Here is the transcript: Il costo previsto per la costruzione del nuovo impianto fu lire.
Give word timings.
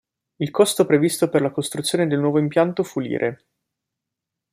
Il 0.39 0.49
costo 0.49 0.87
previsto 0.87 1.29
per 1.29 1.41
la 1.41 1.51
costruzione 1.51 2.07
del 2.07 2.17
nuovo 2.17 2.39
impianto 2.39 2.81
fu 2.81 3.01
lire. 3.01 3.45